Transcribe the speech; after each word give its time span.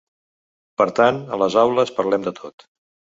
Per 0.81 0.87
tant 0.99 1.19
a 1.37 1.39
les 1.41 1.57
aules 1.65 1.91
parlem 1.99 2.25
de 2.29 2.33
tot. 2.41 2.67